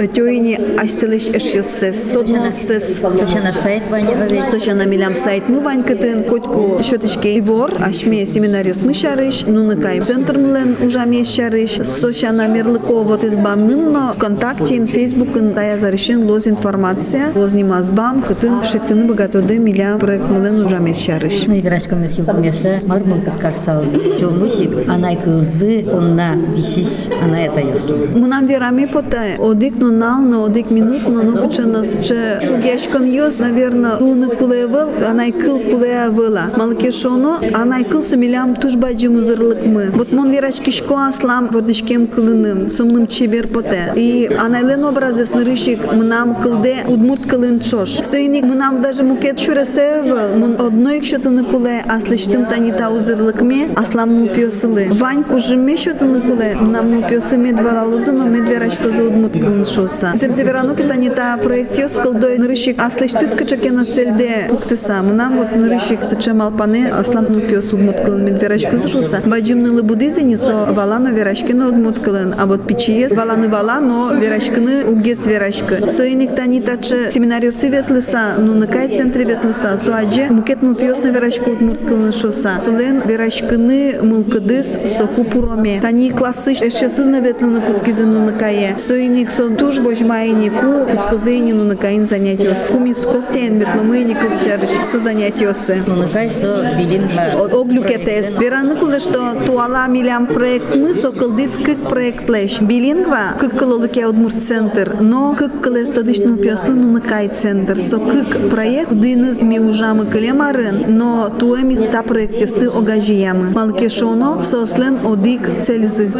атёйни 0.67 0.79
аштелеш 0.87 1.27
эшьёссес. 1.29 2.11
Тодносес. 2.11 2.99
Совершенно 2.99 3.53
сайт 3.53 3.83
Ваня 3.89 4.09
Овечка. 4.09 4.51
Сочана 4.51 4.85
милям 4.85 5.15
сайт 5.15 5.49
мы 5.49 5.59
вань 5.59 5.83
кытын 5.83 6.23
котку 6.23 6.81
шотышке 6.83 7.39
ивор, 7.39 7.71
ашме 7.79 8.25
семинариос 8.25 8.81
мышарыш, 8.81 9.43
нуныкай 9.45 10.01
центр 10.01 10.37
млен 10.37 10.77
ужаме 10.81 11.23
шарыш, 11.23 11.79
сочана 11.83 12.47
мерлыко 12.47 13.03
вот 13.03 13.23
избам 13.23 13.65
мынно 13.65 14.13
ВКонтакте, 14.15 14.77
ин 14.77 14.85
Фейсбукын 14.87 15.53
тая 15.53 15.77
зарышын 15.77 16.25
лоз 16.25 16.47
информация, 16.47 17.31
лоз 17.35 17.53
нимазбам, 17.53 18.21
кытын 18.21 18.63
шитыны 18.63 19.05
богатоды 19.05 19.57
милям 19.57 19.99
проект 19.99 20.25
млен 20.29 20.65
ужаме 20.65 20.93
шарыш. 20.93 21.45
Ну 21.47 21.55
и 21.55 21.61
грачкам 21.61 22.01
на 22.01 22.09
силку 22.09 22.37
меса, 22.37 22.79
мармын 22.85 23.21
каткарсал. 23.21 23.83
Чулмышик, 24.19 24.87
она 24.87 25.15
кылзы, 25.15 25.85
онна 25.91 26.35
бишиш, 26.55 27.07
она 27.21 27.41
это 27.45 27.59
ясно. 27.59 27.95
Мунам 28.15 28.45
верами 28.45 28.85
пота 28.85 29.35
одик 29.37 29.77
нунал 29.77 30.21
на 30.21 30.43
40 30.57 30.71
минут, 30.71 31.01
но 31.07 31.21
ну 31.21 31.37
кучанас 31.37 31.97
че 32.03 32.39
шугяшкан 32.41 33.05
йос, 33.05 33.39
наверное, 33.39 33.97
дуны 33.97 34.27
кулевел, 34.27 34.89
анай 35.07 35.31
кыл 35.31 35.59
кулевела. 35.59 36.45
Малкешоно, 36.55 37.39
анай 37.53 37.83
кыл 37.83 38.01
самилям 38.01 38.55
тужба 38.55 38.93
джимузырлык 38.93 39.65
мы. 39.65 39.91
Вот 39.93 40.11
мон 40.11 40.31
верачки 40.31 40.71
шко 40.71 41.07
аслам 41.07 41.49
вардышкем 41.51 42.07
кылыным, 42.07 42.69
сумным 42.69 43.07
чебер 43.07 43.47
поте. 43.47 43.93
И 43.95 44.29
анайлен 44.39 44.83
образес 44.85 45.29
нырышик 45.29 45.79
мнам 45.93 46.35
кылде 46.41 46.77
удмурт 46.87 47.27
кылын 47.27 47.59
чош. 47.59 47.89
Сыйник 47.89 48.45
мнам 48.45 48.81
даже 48.81 49.03
мукет 49.03 49.39
шуресевел, 49.39 50.37
мон 50.37 50.55
одной 50.59 51.01
кшотыны 51.01 51.43
куле, 51.43 51.83
аслыштым 51.87 52.47
танита 52.47 52.89
узырлык 52.89 53.41
ме, 53.41 53.69
аслам 53.75 54.15
ну 54.15 54.27
пьосылы. 54.27 54.87
Вань 54.91 55.23
кужыме 55.23 55.77
шотыны 55.77 56.19
куле, 56.21 56.55
мнам 56.55 56.89
ну 56.91 57.03
пьосы 57.03 57.37
медвалалузы, 57.37 58.11
но 58.11 58.25
медверачко 58.25 58.89
за 58.89 59.03
удмурт 59.03 59.33
кылын 59.33 59.65
шоса. 59.65 60.13
Себзеверану 60.47 60.75
танита 60.75 61.37
проект 61.43 61.77
йос 61.77 61.91
кылдой 61.91 62.37
нырышик 62.37 62.81
аслыштыт 62.81 63.35
кычаке 63.35 63.69
на 63.69 63.83
цельде 63.83 64.47
пуктыса. 64.49 65.01
Мнам 65.01 65.39
вот 65.39 65.51
нырышик 65.53 66.05
сычем 66.05 66.41
алпане, 66.41 66.87
аслам 66.87 67.25
ну 67.27 67.41
пьос 67.41 67.73
удмурт 67.73 67.99
кылын 68.05 68.23
медверачко 68.23 68.77
за 68.77 68.87
шоса. 68.87 69.19
Баджим 69.25 69.61
нылы 69.61 69.83
будызини 69.83 70.35
со 70.35 70.67
валано 70.71 71.09
верачкины 71.09 71.67
удмурт 71.67 71.99
кылын, 71.99 72.33
а 72.39 72.45
вот 72.45 72.65
пичиес 72.65 73.11
валаны 73.11 73.49
валано 73.49 74.17
верачкины 74.17 74.85
угес 74.85 75.25
верачка. 75.25 75.85
Соиник 75.85 76.33
танита 76.33 76.77
че 76.77 77.11
семинариосы 77.11 77.67
ветлыса, 77.67 78.35
ну 78.37 78.53
накай 78.53 78.87
центре 78.87 79.25
ветлыса, 79.25 79.77
со 79.77 79.97
адже 79.97 80.27
мукет 80.29 80.61
ну 80.61 80.75
пьос 80.75 81.03
на 81.03 81.09
верачку 81.09 81.51
удмурт 81.51 81.81
кылын 81.81 82.13
шоса. 82.13 82.61
Солен 82.63 83.01
верачкины 83.05 83.97
мылкыдыс 84.01 84.77
со 84.95 85.07
купуроме. 85.07 85.81
Тани 85.81 86.09
классы 86.09 86.51
еще 86.51 86.89
сызна 86.89 87.19
ветлыны 87.19 87.59
куцкизыну 87.59 88.23
накае. 88.23 88.77
Соиник 88.77 89.29
со 89.29 89.49
туж 89.49 89.79
возьмайни 89.79 90.26
ку 90.27 90.85
куцкозыни 90.91 91.53
ну 91.53 91.63
накаин 91.63 92.05
занятиос. 92.05 92.65
Кумис 92.69 93.05
костен 93.05 93.59
ветломыни 93.59 94.13
кызчарыш 94.13 94.69
со 94.85 94.99
занятиосы. 94.99 95.83
Ну 95.87 95.95
накай 95.95 96.29
со 96.31 96.75
билин 96.77 97.07
Оглюкетес. 97.53 98.39
Вераны 98.39 98.75
кулы 98.75 98.99
что 98.99 99.33
туала 99.45 99.87
милям 99.87 100.27
проект 100.27 100.75
мы 100.75 100.93
со 100.93 101.11
кылдыс 101.11 101.57
кык 101.57 101.87
проект 101.89 102.29
леш. 102.29 102.59
Билингва 102.61 103.37
кык 103.39 103.57
кылылыке 103.57 104.05
удмурт 104.05 104.41
центр, 104.41 104.97
но 104.99 105.33
кык 105.33 105.61
кылес 105.61 105.89
тодышну 105.89 106.37
пьослы 106.37 106.73
ну 106.73 106.91
накай 106.91 107.29
центр. 107.29 107.79
Со 107.79 107.97
кык 107.97 108.49
проект 108.49 108.91
дыныз 108.91 109.41
ми 109.41 109.59
ужамы 109.59 110.05
кылемарын, 110.05 110.85
но 110.87 111.29
туэми 111.29 111.87
та 111.87 112.03
проект 112.03 112.39
ёсты 112.41 112.67
огажиямы. 112.67 113.51
Малкешоно 113.51 114.43
сослен 114.43 114.97
одик 115.05 115.61
цельзы 115.61 116.11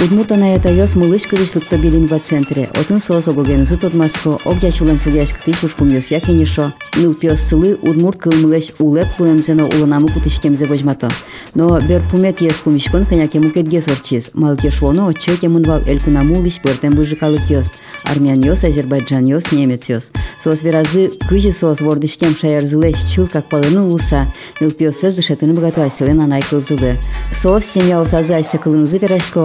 удмуртанаэта 0.00 0.70
ёс 0.70 0.94
мылышкывич 0.94 1.54
лыктобилингва 1.56 2.20
центре. 2.20 2.70
Отын 2.80 3.00
соосо 3.00 3.32
гогензы 3.32 3.76
тотмаско 3.76 4.38
окячулен 4.44 5.00
фугяшкты 5.00 5.52
шушкум 5.54 5.88
ёс 5.88 6.12
якенешо 6.12 6.72
нылпиос 6.94 7.40
цылы 7.40 7.76
удмурт 7.82 8.18
кылмылеш 8.18 8.74
улеп 8.78 9.08
кулемзено 9.16 9.66
уланаму 9.66 10.08
кутышкемзе 10.08 10.66
вожмато 10.66 11.10
но 11.54 11.80
бер 11.80 12.00
берпумек 12.00 12.40
ес 12.40 12.60
кумишкон 12.60 13.06
ханякему 13.06 13.50
кетге 13.50 13.82
сорчиз 13.82 14.30
малкешвоно 14.34 15.08
отчекемын 15.08 15.64
вал 15.64 15.80
элькунаму 15.80 16.38
улиш 16.38 16.60
пӧртем 16.60 16.94
выжыкалык 16.94 17.48
тёс. 17.48 17.72
армян 18.04 18.40
ёс 18.40 18.62
азербайджан 18.62 19.24
ёс 19.24 19.50
немец 19.50 19.88
ёс. 19.88 20.12
Соос 20.40 20.62
веразы 20.62 21.10
кыжи 21.28 21.52
соос 21.52 21.80
вордышкем 21.80 22.36
шаярзылеш 22.36 23.02
чыл 23.12 23.26
как 23.26 23.48
палыны 23.48 23.80
улса 23.80 24.32
нылпиос 24.60 25.00
сөз 25.00 25.14
дышетыны 25.14 25.54
богато 25.54 25.82
аселен 25.82 26.20
анай 26.20 26.42
кылзылы 26.42 26.96
соос 27.32 27.64
семья 27.64 28.00
усазайся 28.00 28.36
айса 28.36 28.58
кылынзы 28.58 29.00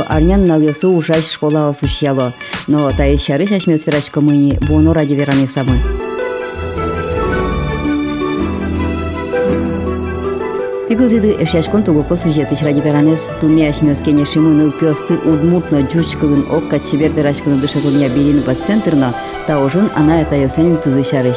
армян 0.07 0.42
налёсы 0.42 0.86
ужаш 0.86 1.30
школа 1.30 1.68
осущало. 1.68 2.32
Но 2.66 2.90
та 2.90 3.04
есть 3.04 3.26
шары 3.26 3.46
шашмёс 3.46 3.86
верашко 3.86 4.20
мыни 4.20 4.58
буоно 4.68 4.94
ради 4.94 5.14
вераны 5.14 5.46
самы. 5.46 5.72
Пиглзиды 10.88 11.36
эшашкон 11.38 11.82
тугоко 11.82 12.16
сюжеты 12.16 12.56
ради 12.64 12.80
веранес 12.80 13.28
туне 13.40 13.68
ашмёс 13.68 14.00
кене 14.00 14.24
шимыныл 14.24 14.72
пёсты 14.72 15.18
удмуртно 15.18 15.86
жучкылын 15.88 16.50
окка 16.50 16.80
чебер 16.80 17.12
верашкыны 17.12 17.60
дышатылня 17.60 18.08
билин 18.08 18.40
ба 18.40 18.54
центрно 18.54 19.14
та 19.46 19.62
ожун 19.62 19.90
ана 19.94 20.22
это 20.22 20.34
ёсенин 20.36 20.78
тызы 20.78 21.04
шарыш. 21.04 21.36